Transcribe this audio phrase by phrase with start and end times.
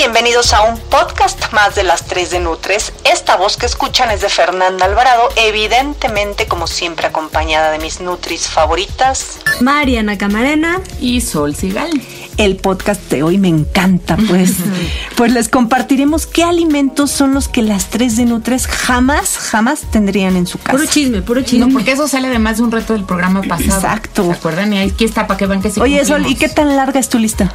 [0.00, 2.94] Bienvenidos a un podcast más de las 3 de Nutres.
[3.04, 8.48] Esta voz que escuchan es de Fernanda Alvarado, evidentemente como siempre acompañada de mis Nutris
[8.48, 9.40] favoritas.
[9.60, 11.90] Mariana Camarena y Sol Sigal.
[12.38, 14.54] El podcast de hoy me encanta, pues.
[15.18, 20.34] pues les compartiremos qué alimentos son los que las 3 de Nutres jamás, jamás tendrían
[20.36, 20.78] en su casa.
[20.78, 21.66] Puro chisme, puro chisme.
[21.66, 23.74] No, porque eso sale además de un reto del programa pasado.
[23.74, 24.24] Exacto.
[24.24, 24.72] ¿Se acuerdan?
[24.72, 26.32] Y aquí está para que vean que sí Oye, Sol, cumplimos.
[26.32, 27.52] ¿y qué tan larga es tu lista?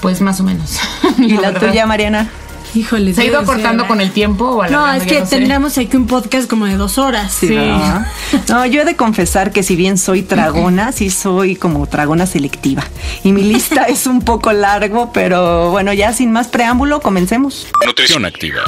[0.00, 0.78] Pues más o menos.
[1.18, 2.30] ¿Y la, tuya, Mariana?
[2.74, 3.14] Híjole.
[3.14, 6.48] ¿Se ha ido cortando con el tiempo o No, es que tendríamos aquí un podcast
[6.48, 7.32] como de dos horas.
[7.32, 7.48] Sí.
[7.48, 8.06] ¿verdad?
[8.48, 12.84] No, yo he de confesar que si bien soy tragona, sí soy como tragona selectiva.
[13.24, 17.66] Y mi lista es un poco largo, pero bueno, ya sin más preámbulo, comencemos.
[17.86, 18.62] Nutrición activa.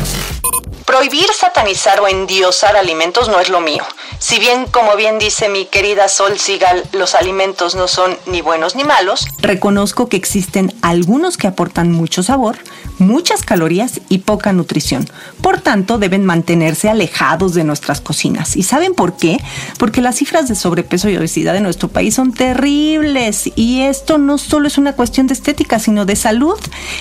[0.84, 3.84] Prohibir, satanizar o endiosar alimentos no es lo mío.
[4.18, 8.76] Si bien, como bien dice mi querida Sol Sigal, los alimentos no son ni buenos
[8.76, 12.58] ni malos, reconozco que existen algunos que aportan mucho sabor,
[12.98, 15.08] muchas calorías y poca nutrición.
[15.40, 18.56] Por tanto, deben mantenerse alejados de nuestras cocinas.
[18.56, 19.38] ¿Y saben por qué?
[19.78, 23.50] Porque las cifras de sobrepeso y obesidad en nuestro país son terribles.
[23.56, 26.58] Y esto no solo es una cuestión de estética, sino de salud.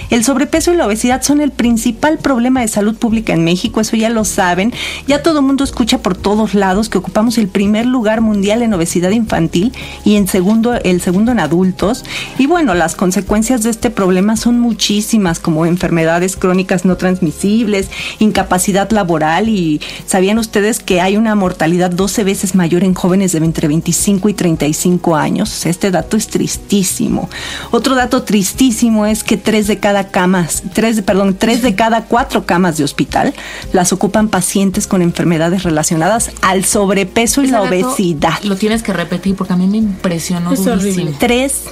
[0.10, 3.96] El sobrepeso y la obesidad son el principal problema de salud pública en México, eso
[3.96, 4.74] ya lo saben.
[5.08, 8.74] Ya todo el mundo escucha por todos lados que ocupamos el primer lugar mundial en
[8.74, 9.74] obesidad infantil
[10.06, 12.04] y en segundo, el segundo en adultos.
[12.38, 18.90] Y bueno, las consecuencias de este problema son muchísimas, como enfermedades crónicas no transmisibles, incapacidad
[18.92, 23.68] laboral y ¿sabían ustedes que hay una mortalidad 12 veces mayor en jóvenes de entre
[23.68, 25.66] 25 y 35 años?
[25.66, 27.30] Este dato es tristísimo.
[27.72, 32.46] Otro dato tristísimo es que tres de cada camas, tres, perdón, tres de cada cuatro
[32.46, 33.34] camas de hospital
[33.74, 38.42] las ocupan pacientes con enfermedades relacionadas al sobrepeso y Ese la obesidad.
[38.44, 40.92] Lo tienes que repetir porque a mí me impresionó Es durísimo.
[40.94, 41.16] horrible.
[41.20, 41.64] Tres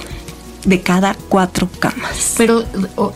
[0.64, 2.34] de cada cuatro camas.
[2.36, 2.64] Pero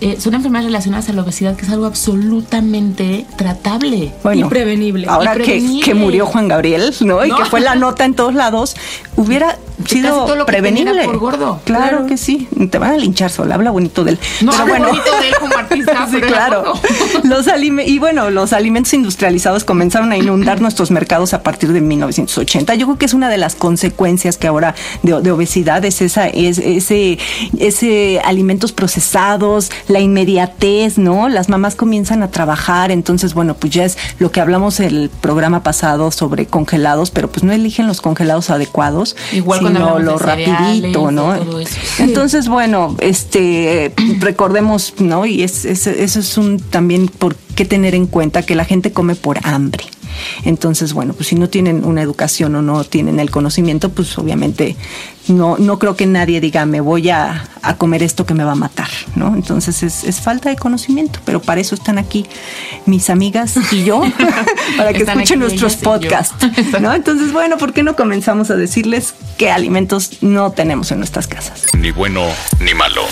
[0.00, 4.12] eh, son enfermedades relacionadas a la obesidad, que es algo absolutamente tratable.
[4.22, 5.06] Bueno, Imprevenible.
[5.08, 7.24] Ahora que, que murió Juan Gabriel, ¿no?
[7.24, 7.36] Y No.
[7.36, 8.74] que fue la nota en todos lados,
[9.16, 11.04] hubiera Casi sido todo lo que prevenible.
[11.04, 11.60] por gordo.
[11.64, 12.06] Claro, Claro.
[12.06, 12.46] que sí.
[12.70, 14.18] Te van a linchar sola, habla bonito de él.
[14.42, 14.86] No Pero bueno.
[14.88, 16.72] bonito de él como artista, Sí, pero claro.
[17.24, 21.80] Los alime- y bueno, los alimentos industrializados comenzaron a inundar nuestros mercados a partir de
[21.80, 22.74] 1980.
[22.76, 26.28] Yo creo que es una de las consecuencias que ahora de, de obesidad es esa,
[26.28, 27.18] es ese,
[27.58, 31.28] ese alimentos procesados, la inmediatez, ¿no?
[31.28, 35.62] Las mamás comienzan a trabajar, entonces bueno, pues ya es lo que hablamos el programa
[35.62, 39.01] pasado sobre congelados, pero pues no eligen los congelados adecuados,
[39.32, 41.34] Igual sino lo rapidito, ¿no?
[41.98, 45.26] Entonces, bueno, este recordemos, ¿no?
[45.26, 48.92] Y es, es- eso es un también por qué tener en cuenta que la gente
[48.92, 49.84] come por hambre.
[50.44, 54.76] Entonces, bueno, pues si no tienen una educación o no tienen el conocimiento, pues obviamente
[55.28, 58.52] no, no creo que nadie diga me voy a, a comer esto que me va
[58.52, 59.34] a matar, ¿no?
[59.34, 62.26] Entonces es, es falta de conocimiento, pero para eso están aquí
[62.86, 64.00] mis amigas y yo,
[64.76, 66.46] para que Están escuchen nuestros podcasts,
[66.80, 66.92] ¿no?
[66.92, 71.66] Entonces, bueno, ¿por qué no comenzamos a decirles qué alimentos no tenemos en nuestras casas?
[71.78, 72.22] Ni bueno
[72.60, 73.02] ni malo.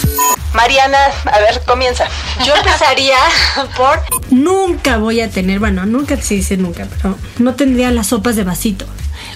[0.54, 2.04] Mariana, a ver, comienza.
[2.44, 3.16] Yo empezaría
[3.76, 4.00] por.
[4.30, 8.44] Nunca voy a tener, bueno, nunca se dice nunca, pero no tendría las sopas de
[8.44, 8.86] vasito.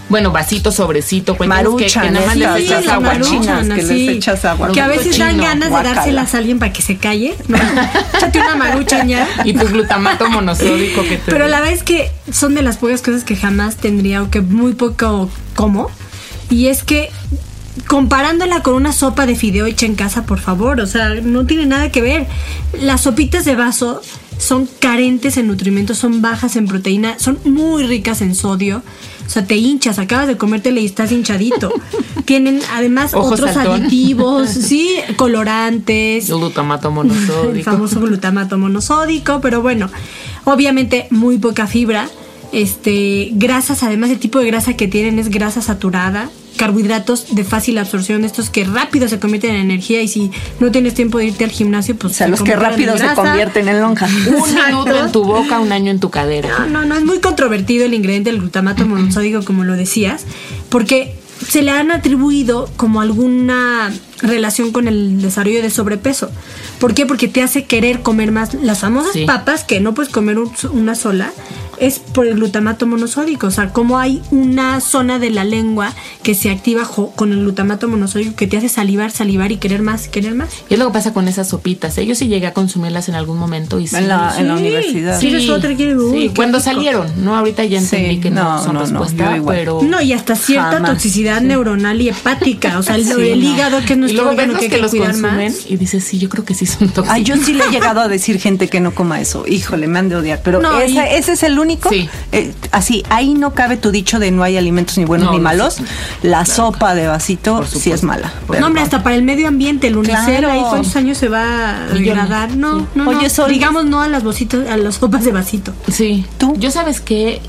[0.08, 3.68] Bueno, vasito, sobrecito, cuéntanos que, nada más les echas agua, maruchan.
[3.68, 4.72] que les así, echas agua.
[4.72, 7.34] Que a veces dan ganas de dárselas a alguien para que se calle.
[7.48, 7.56] ¿no?
[8.16, 9.26] Échate una maruchan ya.
[9.44, 13.02] Y tu glutamato monosódico que te Pero la verdad es que son de las pocas
[13.02, 15.90] cosas que jamás tendría o que muy poco como.
[16.50, 17.10] Y es que
[17.86, 21.66] comparándola con una sopa de fideo hecha en casa, por favor, o sea, no tiene
[21.66, 22.26] nada que ver.
[22.80, 24.00] Las sopitas de vaso
[24.38, 28.82] son carentes en nutrimentos, son bajas en proteína, son muy ricas en sodio.
[29.26, 31.72] O sea, te hinchas, acabas de comértela y estás hinchadito.
[32.26, 33.82] Tienen además Ojo otros saltón.
[33.82, 37.70] aditivos, sí, colorantes, glutamato el monosódico.
[37.70, 39.88] famoso glutamato monosódico, pero bueno,
[40.44, 42.08] obviamente muy poca fibra.
[42.52, 47.78] Este, grasas, además el tipo de grasa que tienen es grasa saturada, carbohidratos de fácil
[47.78, 50.30] absorción, estos que rápido se convierten en energía y si
[50.60, 52.12] no tienes tiempo de irte al gimnasio, pues...
[52.12, 54.06] O sea, se los que rápido se convierten en lonja.
[54.26, 56.60] Un minuto en tu boca, un año en tu cadera.
[56.60, 60.24] No, no, no, es muy controvertido el ingrediente del glutamato monosódico, como lo decías,
[60.68, 61.14] porque
[61.46, 63.92] se le han atribuido como alguna
[64.22, 66.30] relación con el desarrollo de sobrepeso.
[66.78, 67.04] ¿Por qué?
[67.06, 68.54] Porque te hace querer comer más.
[68.54, 69.24] Las famosas Sí.
[69.26, 71.32] papas, que no puedes comer un- una sola,
[71.78, 73.46] es por el glutamato monosódico.
[73.46, 75.92] O sea, como hay una zona de la lengua
[76.22, 80.08] que se activa con el glutamato monosódico que te hace salivar, salivar y querer más,
[80.08, 80.48] querer más.
[80.68, 81.96] Y es lo que pasa con esas sopitas.
[81.98, 82.06] ¿eh?
[82.06, 83.96] Yo sí llegué a consumirlas en algún momento y sí.
[83.96, 84.62] En la, en la Sí.
[84.62, 85.20] universidad.
[85.20, 85.34] Sí.
[85.34, 86.70] Uy, sí, qué cuando rico.
[86.70, 87.36] salieron, ¿no?
[87.36, 89.80] Ahorita ya entendí Sí, que no, no, son no, no, respuesta, pero...
[89.82, 90.90] No, y hasta cierta Jamás.
[90.92, 92.78] toxicidad neuronal y hepática.
[92.78, 93.54] O sea, el, Sí, el no.
[93.54, 95.66] hígado, que es órgano los que que que los cuidar consumen más.
[95.68, 97.08] y dices, sí, yo creo que sí son tóxicos.
[97.10, 99.44] Ay, yo sí le he llegado a decir gente que no coma eso.
[99.46, 100.40] Híjole, me han de odiar.
[100.42, 101.63] Pero No, esa- y- ese es el único.
[101.90, 102.08] Sí.
[102.32, 105.40] Eh, así, ahí no cabe tu dicho de no hay alimentos ni buenos No, ni
[105.40, 105.78] malos.
[106.22, 108.32] La sopa de vasito sí es mala.
[108.60, 110.50] No, hombre, hasta para el medio ambiente, el unicel, Claro.
[110.50, 112.56] ahí cuántos años se va a degradar.
[112.56, 112.86] No, Sí.
[112.94, 113.46] no, Oye, no.
[113.46, 115.72] Digamos no a las bositas, a las sopas de vasito.
[115.90, 116.24] Sí.
[116.38, 116.54] ¿Tú?
[116.58, 117.40] Yo sabes que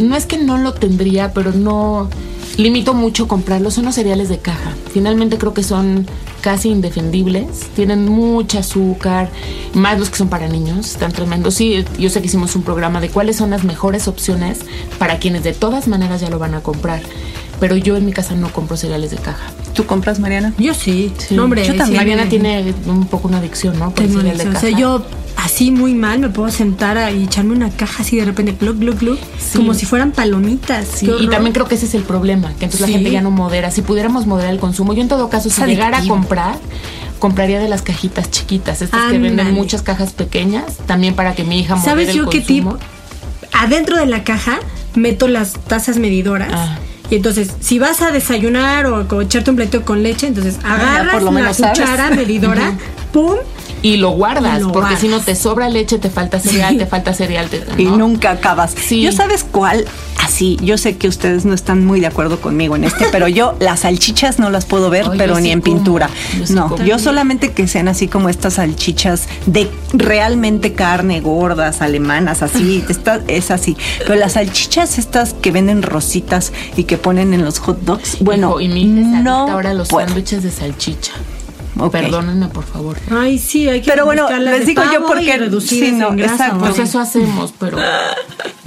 [0.00, 2.08] no es que no lo tendría, pero no
[2.56, 3.74] limito mucho comprarlos.
[3.74, 4.72] Son los cereales de caja.
[4.92, 6.06] Finalmente creo que son
[6.46, 7.62] casi indefendibles.
[7.74, 9.28] Tienen mucho azúcar,
[9.74, 10.86] más los que son para niños.
[10.86, 11.54] Están tremendos.
[11.54, 14.60] Sí, yo sé que hicimos un programa de cuáles son las mejores opciones
[14.96, 17.02] para quienes de todas maneras ya lo van a comprar.
[17.58, 19.50] Pero yo en mi casa no compro cereales de caja.
[19.74, 20.54] ¿Tú compras, Mariana?
[20.56, 21.12] Yo sí.
[21.18, 21.34] Sí.
[21.34, 21.96] No, hombre, Yo también.
[21.96, 23.86] Mariana tiene un poco una adicción, ¿no?
[23.90, 24.50] Por tengo cereal de adicción.
[24.50, 24.66] O caja.
[24.68, 25.04] sea, yo
[25.46, 28.78] así muy mal me puedo sentar a- y echarme una caja así de repente, glug,
[28.78, 29.56] glug, glug, Sí.
[29.58, 30.86] como si fueran palomitas.
[30.86, 32.92] Sí, y también creo que ese es el problema, que entonces Sí.
[32.92, 33.70] la gente ya no modera.
[33.70, 36.58] Si pudiéramos moderar el consumo, yo en todo caso, si llegara a comprar,
[37.18, 41.60] compraría de las cajitas chiquitas, estas que venden muchas cajas pequeñas, también para que mi
[41.60, 42.64] hija modere ¿Sabes el yo qué tip?
[42.64, 42.78] consumo.
[43.52, 44.58] Adentro de la caja
[44.94, 46.50] meto las tazas medidoras.
[46.52, 46.78] Ah.
[47.08, 51.14] Y entonces, si vas a desayunar o, o echarte un plato con leche, entonces agarras
[51.14, 51.78] por lo la sabes.
[51.78, 52.72] cuchara medidora,
[53.12, 53.36] pum,
[53.82, 56.78] Y lo guardas, Y lo porque si no te sobra leche, te falta cereal, Sí.
[56.78, 57.48] te falta cereal.
[57.48, 57.96] te- Y ¿no?
[57.98, 58.74] nunca acabas.
[58.74, 59.02] Sí.
[59.02, 59.84] ¿Yo sabes cuál?
[60.22, 63.54] Así, yo sé que ustedes no están muy de acuerdo conmigo en este, pero yo
[63.60, 66.10] las salchichas no las puedo ver, pero ni sí en como, pintura.
[66.46, 66.84] yo no, como.
[66.84, 73.20] yo solamente que sean así como estas salchichas de realmente carne gordas, alemanas, así, esta-
[73.28, 73.76] es así.
[73.98, 78.60] Pero las salchichas estas que venden rositas y que ponen en los hot dogs, bueno,
[78.60, 81.12] y mi no ahora los sándwiches de salchicha.
[81.90, 82.96] Perdónenme, por favor.
[83.10, 86.16] ay, sí, hay que Pero bueno, les digo yo porque- y reducidas sí, no, en
[86.16, 86.58] grasa, exacto.
[86.60, 87.78] Pues eso hacemos, pero.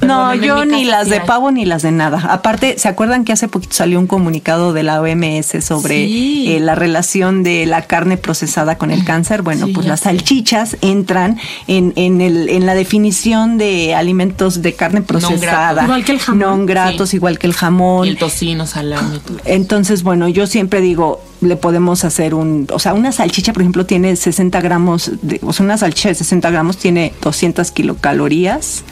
[0.02, 2.20] No, yo ni las de pavo ni las de nada.
[2.32, 6.46] Aparte, ¿se acuerdan que hace poquito salió un comunicado de la OMS sobre Sí.
[6.56, 9.42] eh, la relación de la carne procesada con el cáncer?
[9.42, 10.06] Bueno, Sí, pues las sé.
[10.06, 15.74] salchichas entran en, en, el, en la definición de alimentos de carne procesada.
[15.74, 15.84] gratos.
[15.84, 16.40] Igual que el jamón.
[16.40, 17.18] Non gratos, Sí.
[17.18, 18.08] igual que el jamón.
[18.08, 19.20] Y el tocino, salami.
[19.20, 19.38] todo.
[19.44, 23.86] Entonces, bueno, yo siempre digo, le podemos hacer un, o sea, una salchicha, por ejemplo,
[23.86, 28.84] tiene 60 gramos, de, o sea, una salchicha de 60 gramos tiene 200 kilocalorías.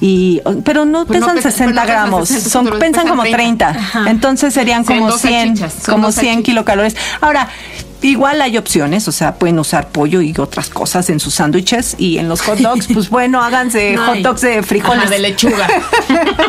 [0.00, 3.08] Y, pero no Pues pesan pesan- 60 pues no pesan gramos, 60, son, pesan pesan
[3.08, 3.72] como 30.
[3.72, 4.10] 30.
[4.10, 6.44] Entonces serían como dos 100, salchichas, son como dos 100 salchichas.
[6.44, 6.96] kilocalorías.
[7.22, 7.48] Ahora,
[8.02, 12.18] igual hay opciones, o sea, pueden usar pollo y otras cosas en sus sándwiches y
[12.18, 15.04] en los hot dogs, pues bueno, háganse No hot dogs de frijoles.
[15.04, 15.66] Ajá, de lechuga.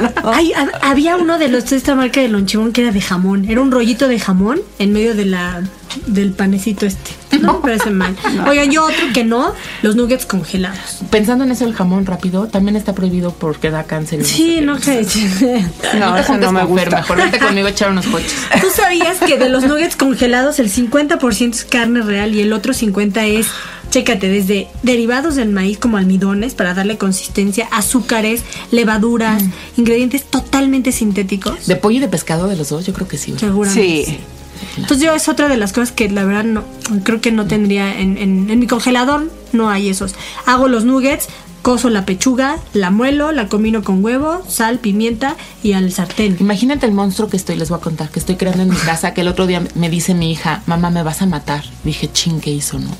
[0.24, 3.44] Ay, hab- había uno de los de esta marca de lonchibón que era de jamón.
[3.48, 5.62] Era un rollito de jamón en medio de la
[6.06, 7.10] del panecito este.
[7.40, 8.14] No me parece mal.
[8.48, 11.00] Oigan, yo otro que no, los nuggets congelados.
[11.10, 14.20] Pensando en eso, el jamón rápido también está prohibido porque da cáncer.
[14.20, 15.04] y Sí, sé no sé.
[15.98, 16.96] No, No, no me gusta.
[16.96, 18.34] mejor vente conmigo a echar unos coches.
[18.60, 22.72] ¿Tú sabías que de los nuggets congelados el 50% es carne real y el otro
[22.72, 23.46] 50% es,
[23.90, 29.42] chécate, desde derivados del maíz como almidones para darle consistencia, azúcares, levaduras,
[29.76, 31.66] ingredientes totalmente sintéticos?
[31.66, 33.32] De pollo y de pescado de los dos, yo creo que sí.
[33.32, 33.48] ¿verdad?
[33.48, 34.04] Seguramente.
[34.06, 34.18] Sí.
[34.76, 36.64] Entonces yo es otra de las cosas que la verdad no
[37.02, 40.14] creo que no tendría en, en- en mi congelador no hay esos.
[40.46, 41.26] Hago los nuggets,
[41.62, 46.36] coso la pechuga, la muelo, la combino con huevo, sal, pimienta y al sartén.
[46.40, 49.14] Imagínate el monstruo que estoy, les voy a contar, que estoy creando en mi casa,
[49.14, 51.64] que el otro día me dice mi hija, mamá, me vas a matar.
[51.84, 52.90] Dije, ching, ¿qué hizo, no?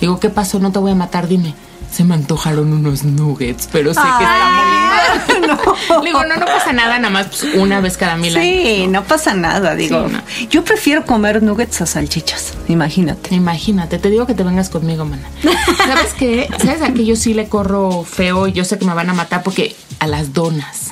[0.00, 0.58] Digo, ¿qué pasó?
[0.58, 1.54] No te voy a matar, dime.
[1.90, 6.02] Se me antojaron unos nuggets, pero sé que está muy mal.
[6.02, 8.46] Le digo, no, no pasa nada, nada más pues, una vez cada mil años.
[8.64, 10.06] Sí, no pasa nada, digo.
[10.08, 10.48] Sí, no.
[10.48, 13.34] Yo prefiero comer nuggets a salchichas, imagínate.
[13.34, 15.28] Imagínate, te digo que te vengas conmigo, mana.
[15.76, 16.48] ¿Sabes qué?
[16.58, 19.14] ¿Sabes a qué yo sí le corro feo y yo sé que me van a
[19.14, 20.91] matar porque a las donas.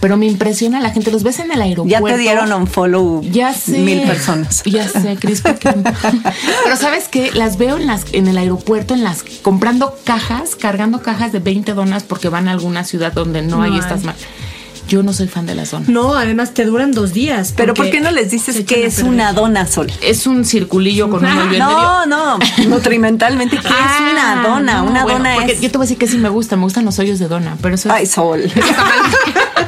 [0.00, 2.06] Pero me impresiona la gente, los ves en el Ya aeropuerto.
[2.06, 3.78] te dieron un follow Ya sé.
[3.78, 4.62] mil personas.
[4.64, 5.42] Ya sé, Cris.
[5.42, 5.70] porque-
[6.64, 7.30] Pero sabes qué?
[7.34, 11.74] Las veo en las en el aeropuerto, en las comprando cajas, cargando cajas de 20
[11.74, 14.16] donas porque van a alguna ciudad donde no, hay estas más.
[14.88, 15.88] Yo no soy fan de las donas.
[15.88, 17.52] No, además te duran dos días.
[17.56, 19.92] Pero ¿por qué no les dices que es una dona, Sol?
[20.02, 21.58] Es un circulillo con un hoyo.
[21.58, 24.78] No, no, nutrimentalmente, ¿qué es una dona?
[24.82, 25.60] No, una bueno, dona porque es...
[25.60, 27.56] Yo te voy a decir que sí me gusta, me gustan los hoyos de dona,
[27.62, 28.10] pero eso Ay, es...
[28.10, 28.50] Sol.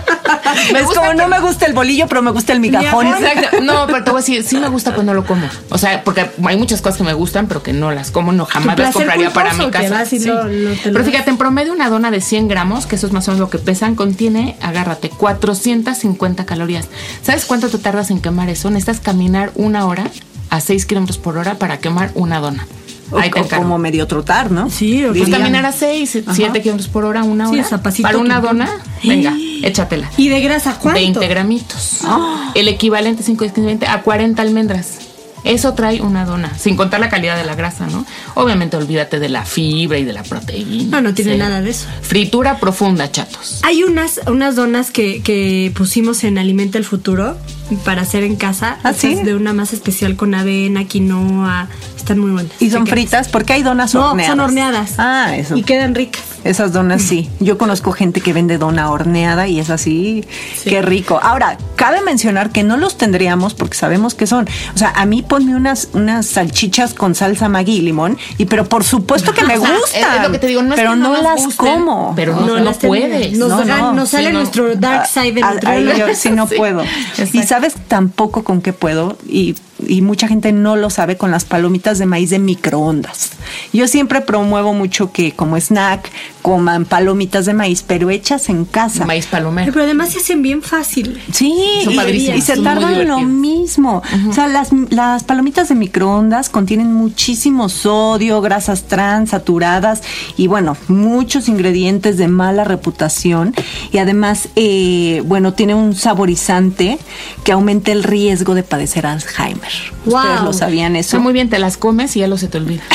[0.72, 3.06] Me gusta, como, no me gusta el bolillo, pero me gusta el migajón.
[3.06, 3.48] Exacto.
[3.62, 5.46] No, pero te voy a decir, sí me gusta, no lo como.
[5.70, 8.44] O sea, porque hay muchas cosas que me gustan, pero que no las como, no
[8.44, 10.04] jamás las compraría para mi casa.
[10.06, 10.18] Sí.
[10.26, 13.26] no- no pero fíjate, en promedio una dona de 100 gramos, que eso es más
[13.28, 16.86] o menos lo que pesan, contiene, agárrate, 450 calorías.
[17.22, 18.70] ¿Sabes cuánto te tardas en quemar eso?
[18.70, 20.04] Necesitas caminar una hora
[20.50, 22.66] a 6 kilómetros por hora para quemar una dona.
[23.12, 23.64] O Ahí te encargo.
[23.64, 24.70] como medio trotar, ¿no?
[24.70, 27.62] Sí, o Pues caminar a 6, 7 kilómetros por hora, una Sí, hora.
[27.64, 28.68] o sea, pasito para una dona,
[29.04, 30.10] venga, échatela.
[30.16, 31.00] ¿Y de grasa cuánto?
[31.00, 32.00] 20 gramitos.
[32.54, 34.98] El equivalente 5, 15, 20 a 40 almendras.
[35.44, 38.06] Eso trae una dona, sin contar la calidad de la grasa, ¿no?
[38.34, 41.00] Obviamente olvídate de la fibra y de la proteína.
[41.00, 41.38] No, no tiene Sí.
[41.38, 41.86] nada de eso.
[42.02, 43.60] Fritura profunda, chatos.
[43.64, 47.36] Hay unas, unas donas que, que pusimos en Alimenta el Futuro
[47.84, 48.78] para hacer en casa.
[48.84, 49.14] ¿Ah, Estas sí?
[49.22, 51.68] De una masa especial con avena, quinoa.
[51.96, 52.52] Están muy buenas.
[52.60, 53.28] ¿Y son fritas?
[53.28, 54.30] Porque hay donas No, horneadas.
[54.32, 54.94] son horneadas.
[54.98, 55.56] Ah, eso.
[55.56, 56.22] Y quedan ricas.
[56.44, 57.30] Esas donas sí.
[57.40, 60.24] Yo conozco gente que vende dona horneada y es así.
[60.56, 60.70] Sí.
[60.70, 61.20] Qué rico.
[61.22, 64.48] Ahora, cabe mencionar que no los tendríamos porque sabemos que son.
[64.74, 68.18] O sea, a mí ponme unas, unas salchichas con salsa Maggi y limón.
[68.38, 69.76] Y pero por supuesto que me gustan.
[69.94, 72.12] es- es lo que te digo, no es pero que no no las gusten, como.
[72.16, 73.36] pero no, no las puedes.
[73.38, 73.92] Nos, No, gan- no.
[73.94, 74.38] nos sale Sí, no.
[74.40, 76.56] nuestro dark side de Ah, yo sí no Sí.
[76.56, 76.82] puedo.
[76.82, 77.46] Y Exacto.
[77.48, 79.16] sabes tampoco con qué puedo.
[79.28, 79.54] Y,
[79.86, 83.32] y mucha gente no lo sabe con las palomitas de maíz de microondas.
[83.72, 86.10] Yo siempre promuevo mucho que como snack
[86.42, 89.06] coman palomitas de maíz, pero hechas en casa.
[89.06, 89.72] Maíz palomero.
[89.72, 91.22] Pero además se hacen bien fácil.
[91.32, 94.02] Sí, Son y- y se son tardan lo mismo.
[94.28, 100.02] O sea, las, las palomitas de microondas contienen muchísimo sodio, grasas trans, saturadas
[100.36, 103.54] y bueno, muchos ingredientes de mala reputación.
[103.92, 106.98] Y además, eh, bueno, tiene un saborizante
[107.44, 109.70] que aumenta el riesgo de padecer Alzheimer.
[110.04, 110.44] ¿Ustedes Wow.
[110.44, 111.16] lo sabían eso?
[111.16, 112.82] Está muy bien, te las comes y ya lo se te olvida.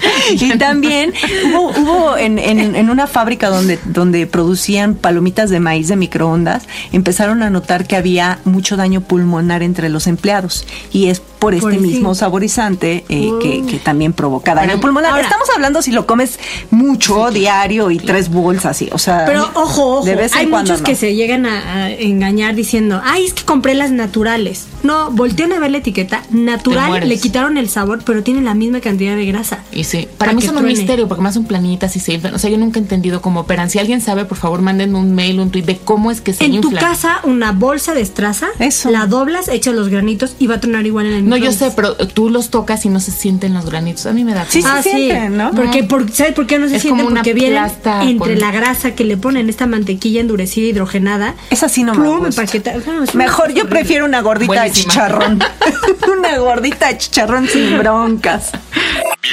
[0.30, 1.12] Y también
[1.52, 7.42] hubo, hubo en, en- una fábrica donde, donde producían palomitas de maíz de microondas, empezaron
[7.42, 10.66] a notar que había mucho daño pulmonar entre los empleados.
[10.92, 15.12] Y es por este mismo saborizante eh, que, que también provoca daño pulmonar.
[15.12, 16.38] ahora- Estamos hablando si lo comes
[16.70, 19.24] mucho, diario y tres bolsas, y, o sea.
[19.26, 20.86] Pero ojo, ojo, de vez en hay cuando muchos no.
[20.86, 24.66] que se llegan a, a engañar diciendo, ay, es que compré las naturales.
[24.82, 28.80] No, voltean a ver la etiqueta, natural, le quitaron el sabor, pero tiene la misma
[28.80, 29.60] cantidad de grasa.
[29.72, 32.34] Y sí, Para para mí son un misterio porque más son planitas y se inflan.
[32.34, 33.70] O sea, yo nunca he entendido cómo operan.
[33.70, 36.44] Si alguien sabe, por favor, mándenme un mail, un tweet de cómo es que se
[36.44, 38.90] En tu casa, una bolsa de estraza, Eso.
[38.90, 41.70] la doblas, echas los granitos y va a tronar igual en el No, yo sé,
[41.74, 44.06] pero tú los tocas y no se sienten los granitos.
[44.06, 44.62] A mí me da Sí.
[44.66, 45.50] Ah, se sí, sienten, ¿no?
[45.52, 47.04] Porque, por, ¿Sabes por qué no se Es sienten?
[47.04, 47.64] como una Porque vienen
[48.02, 51.34] entre con- la grasa que le ponen esta mantequilla endurecida hidrogenada.
[51.50, 52.42] Esa sí no me gusta.
[52.86, 55.38] no, es Mejor yo prefiero una gordita de chicharrón.
[56.18, 58.50] una gordita de chicharrón sin broncas.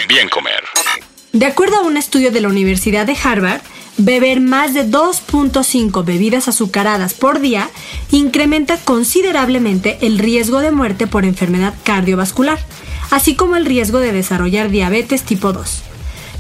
[0.07, 0.61] Bien comer.
[1.31, 3.61] De acuerdo a un estudio de la Universidad de Harvard,
[3.97, 7.69] beber más de 2.5 bebidas azucaradas por día
[8.11, 12.59] incrementa considerablemente el riesgo de muerte por enfermedad cardiovascular,
[13.11, 15.83] así como el riesgo de desarrollar diabetes tipo 2.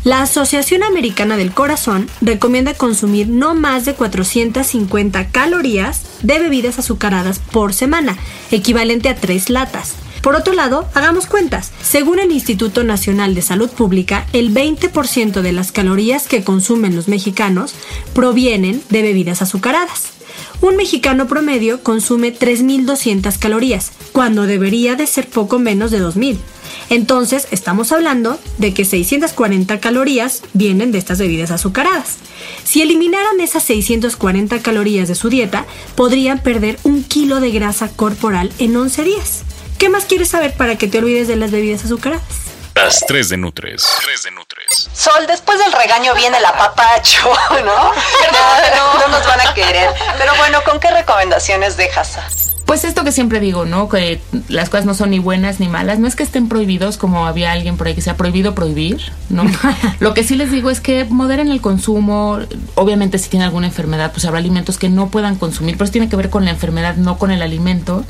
[0.03, 7.39] La Asociación Americana del Corazón recomienda consumir no más de 450 calorías de bebidas azucaradas
[7.39, 8.15] por semana,
[8.51, 10.04] equivalente a 3 latas.
[10.25, 11.71] Por otro lado, hagamos cuentas.
[11.83, 17.07] Según el Instituto Nacional de Salud Pública, el 20% de las calorías que consumen los
[17.07, 17.75] mexicanos
[18.15, 20.13] provienen de bebidas azucaradas.
[20.61, 26.39] Un mexicano promedio consume 3.200 calorías, cuando debería de ser poco menos de 2.000.
[26.89, 32.15] Entonces, estamos hablando de que 640 calorías vienen de estas bebidas azucaradas.
[32.63, 38.51] Si eliminaran esas 640 calorías de su dieta, podrían perder un kilo de grasa corporal
[38.57, 39.43] en 11 días.
[39.77, 42.23] ¿Qué más quieres saber para que te olvides de las bebidas azucaradas?
[42.75, 43.85] Las 3 de Nutres.
[44.03, 44.89] 3 de Nutres.
[44.93, 47.31] Sol, después del regaño viene el apapacho,
[47.63, 47.91] ¿no?
[48.75, 49.89] No, no nos van a querer.
[50.17, 52.17] Pero bueno, ¿con qué recomendaciones dejas?
[52.65, 53.89] Pues esto que siempre digo, ¿no?
[53.89, 54.19] Que
[54.49, 55.99] las cosas no son ni buenas ni malas.
[55.99, 59.43] No es que estén prohibidos, como había alguien por ahí que sea prohibido prohibir, ¿no?
[59.99, 62.39] Lo que sí les digo es que moderen el consumo.
[62.73, 66.09] Obviamente, si tienen alguna enfermedad, pues habrá alimentos que no puedan consumir, pero eso tiene
[66.09, 68.03] que ver con la enfermedad, no con el alimento.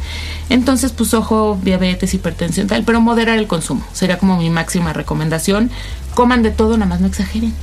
[0.50, 3.86] Entonces, pues ojo, diabetes, hipertensión, tal, pero moderar el consumo.
[3.92, 5.70] Sería como mi máxima recomendación.
[6.14, 7.54] Coman de todo, nada más no exageren.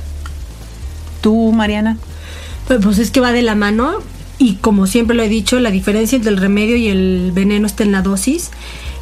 [1.21, 1.97] ¿Tú, Mariana?
[2.67, 3.99] Pues, pues es que va de la mano
[4.43, 7.83] y como siempre lo he dicho, la diferencia entre el remedio y el veneno está
[7.83, 8.51] en la dosis.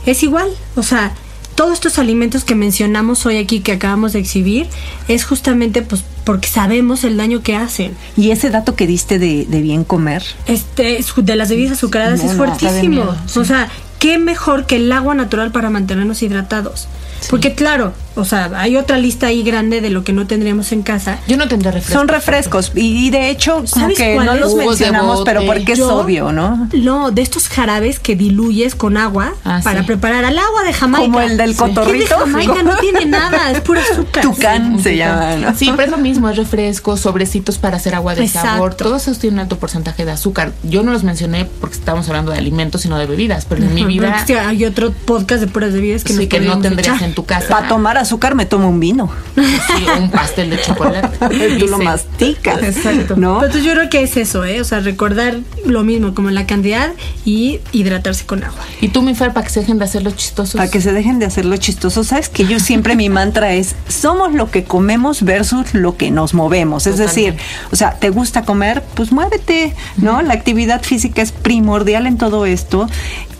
[0.06, 1.14] Es igual, o sea,
[1.56, 4.68] todos estos alimentos que mencionamos hoy aquí que acabamos de exhibir
[5.08, 7.96] es justamente pues porque sabemos el daño que hacen.
[8.16, 10.24] Y ese dato que diste de, de bien comer.
[10.46, 12.90] Este, de las bebidas azucaradas No, es no, fuertísimo.
[12.90, 13.40] miedo, sí.
[13.40, 13.68] O sea,
[13.98, 16.88] qué mejor que el agua natural para mantenernos hidratados.
[17.30, 20.82] Porque claro, o sea, hay otra lista ahí grande de lo que no tendríamos en
[20.84, 21.20] casa.
[21.28, 21.98] Yo no tendría refresco.
[22.00, 22.72] Son refrescos.
[22.76, 26.32] Y, y de hecho, como ¿Sabes que no los mencionamos, pero porque es Yo- obvio,
[26.32, 26.68] ¿no?
[26.74, 29.88] No, de estos jarabes que diluyes con agua Ah, para sí.
[29.88, 31.06] preparar al agua de Jamaica.
[31.06, 31.58] Como el del Sí.
[31.58, 31.92] cotorrito.
[31.92, 34.24] ¿Qué de Jamaica no tiene nada, es pura azúcar.
[34.24, 35.56] Tucán se llama, ¿no?
[35.56, 38.50] Sí, pero es lo mismo, es refresco, sobrecitos para hacer agua de Exacto.
[38.50, 38.74] sabor.
[38.76, 40.52] Todos esos tienen un alto porcentaje de azúcar.
[40.64, 43.86] Yo no los mencioné porque estábamos hablando de alimentos, sino de bebidas, pero en mi
[43.86, 47.08] vida es hay otro podcast de puras bebidas que, sí nos que no tendrías echar.
[47.10, 47.48] en tu casa.
[47.48, 49.10] Para tomar azúcar me tomo un vino.
[49.36, 51.58] Sí, un pastel de chocolate.
[51.60, 52.62] Tú lo masticas.
[52.64, 53.16] Exacto.
[53.16, 53.40] ¿No?
[53.40, 54.62] Pero entonces yo creo que es eso, ¿eh?
[54.62, 56.92] O sea, recordar lo mismo, como la cantidad
[57.26, 58.60] y hidratarse con agua.
[58.82, 60.56] Y tú, mi Fer, para que se dejen de hacer los chistosos.
[60.56, 62.04] Para que se dejen de hacer lo chistoso.
[62.04, 66.34] Sabes que yo siempre mi mantra es somos lo que comemos versus lo que nos
[66.34, 66.88] movemos.
[66.88, 67.36] Es decir,
[67.72, 68.84] o sea, ¿te gusta comer?
[68.96, 70.22] Pues muévete, ¿no?
[70.22, 72.88] La actividad física es primordial en todo esto.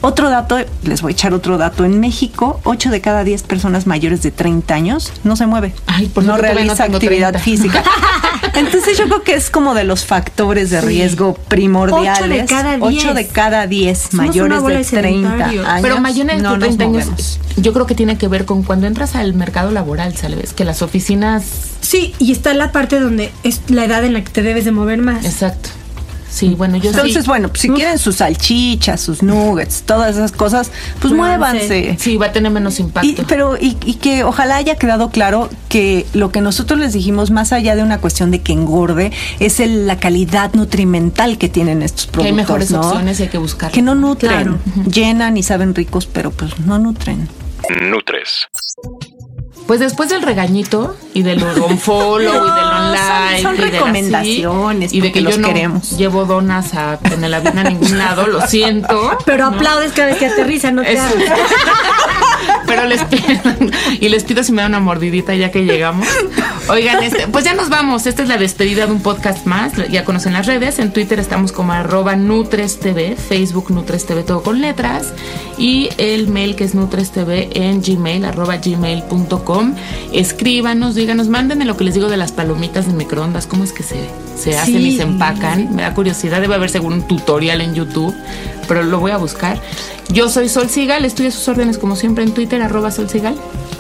[0.02, 1.86] Otro dato, les voy a echar otro dato.
[1.86, 5.74] En México, 8 de cada 10 personas mayores de 30 años no se mueve.
[5.86, 7.40] Ay, por no realiza actividad 30.
[7.40, 7.84] física.
[8.56, 12.22] Entonces yo creo que es como de los factores de riesgo primordiales.
[12.22, 13.16] Ocho de cada 8 diez.
[13.16, 15.66] de cada 10 Somos una mayores de de 30 sedentarios.
[15.68, 15.82] años.
[15.84, 17.40] Pero mayores no de nos 30 años, movemos.
[17.58, 20.54] yo creo que tiene que ver con cuando entras al mercado laboral, ¿sabes?
[20.54, 21.44] Que las oficinas.
[21.82, 24.72] Sí, y está la parte donde es la edad en la que te debes de
[24.72, 25.24] mover más.
[25.26, 25.70] Exacto.
[26.32, 27.28] Sí, bueno, yo Entonces, sí.
[27.28, 30.72] bueno, pues, si quieren sus salchichas, sus nuggets, todas esas cosas,
[31.02, 31.68] pues Muévanse.
[31.68, 31.98] muévanse.
[32.00, 33.06] Sí, va a tener menos impacto.
[33.10, 37.32] Y, pero y, y que ojalá haya quedado claro que lo que nosotros les dijimos,
[37.32, 41.82] más allá de una cuestión de que engorde, es el- la calidad nutrimental que tienen
[41.82, 42.26] estos que productos.
[42.32, 42.80] hay mejores ¿no?
[42.80, 43.72] opciones y hay que buscar.
[43.72, 44.60] Que no nutren, Claro.
[44.90, 47.28] llenan y saben ricos, pero pues no nutren.
[47.82, 48.48] Nutres.
[49.72, 53.72] Pues después del regañito y del unfollow y del No, online son- son y así,
[53.72, 55.98] recomendaciones, y de que yo los no queremos.
[55.98, 59.18] llevo donas a, en el avión a ningún lado, lo siento.
[59.26, 59.56] Pero ¿no?
[59.56, 60.98] aplaudes cada vez que aterriza, no te.
[62.72, 66.08] Pero les pido, y les pido si me dan una mordidita ya que llegamos.
[66.70, 68.06] Oigan, este, pues ya nos vamos.
[68.06, 69.74] Esta es la despedida de un podcast más.
[69.90, 70.80] Ya conocen las redes.
[70.80, 75.14] En Twitter estamos como arroba NutresTV, Facebook NutresTV todo con letras.
[75.58, 79.76] Y el mail que es NutresTV en Gmail, arroba gmail.com.
[80.14, 83.84] Escríbanos, díganos, mándenme lo que les digo de las palomitas de microondas, cómo es que
[83.84, 85.76] se, se hacen y se empacan.
[85.76, 88.16] Me da curiosidad, debe haber seguro un tutorial en YouTube,
[88.72, 89.60] pero lo voy a buscar.
[90.14, 93.36] Yo soy Sol Sigal, estoy a sus órdenes como siempre en Twitter, arroba Sol Sigal.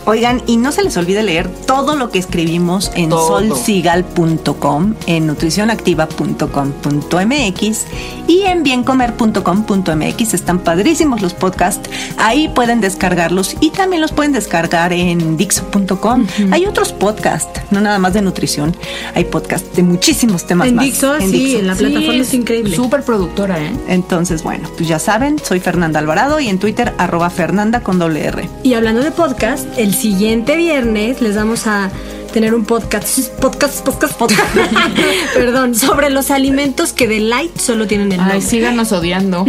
[0.06, 7.86] Oigan, y no se les olvide leer todo lo que escribimos en solsigal.com, en nutricionactiva.com.mx
[8.28, 10.34] y en biencomer.com.mx.
[10.34, 11.88] Están padrísimos los podcasts.
[12.18, 16.26] Ahí pueden descargarlos y también los pueden descargar en dixo.com.
[16.52, 18.76] Hay otros podcasts, no nada más de nutrición.
[19.14, 20.86] Hay podcasts de muchísimos temas En más.
[20.86, 21.60] Dixo, sí, Dixo.
[21.60, 22.76] en la plataforma es increíble.
[22.76, 23.72] Súper productora, ¿eh?
[23.88, 28.26] Entonces, bueno, pues ya saben, soy Fernanda Alvarado y en Twitter arroba Fernanda con doble
[28.26, 28.50] R.
[28.64, 31.92] Y hablando de podcast, el siguiente viernes les vamos a
[32.34, 34.56] tener un podcast, podcast, podcast, podcast,
[35.36, 38.38] perdón, sobre los alimentos que de light solo tienen el nombre.
[38.38, 39.46] Ay, síganos odiando.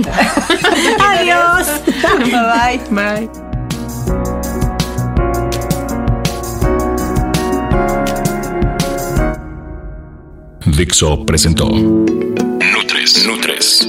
[1.00, 1.66] Adiós.
[2.18, 3.26] bye bye.
[3.26, 3.30] Bye.
[10.76, 13.26] Dixo presentó Nutres.
[13.26, 13.88] Nutres.